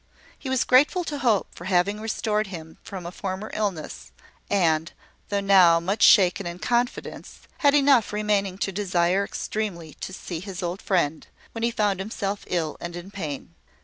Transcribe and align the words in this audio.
He 0.39 0.49
was 0.49 0.63
grateful 0.63 1.03
to 1.03 1.19
Hope 1.19 1.53
for 1.53 1.65
having 1.65 2.01
restored 2.01 2.47
him 2.47 2.79
from 2.81 3.05
a 3.05 3.11
former 3.11 3.51
illness; 3.53 4.11
and, 4.49 4.91
though 5.29 5.41
now 5.41 5.79
much 5.79 6.01
shaken 6.01 6.47
in 6.47 6.57
confidence, 6.57 7.41
had 7.59 7.75
enough 7.75 8.11
remaining 8.11 8.57
to 8.65 8.71
desire 8.71 9.23
extremely 9.23 9.93
to 10.01 10.11
see 10.11 10.39
his 10.39 10.63
old 10.63 10.81
friend, 10.81 11.27
when 11.51 11.61
he 11.61 11.69
found 11.69 11.99
himself 11.99 12.45
ill 12.47 12.77
and 12.81 12.95
in 12.95 13.11
pain. 13.11 13.53